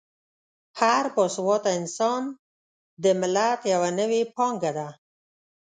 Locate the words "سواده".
1.35-1.69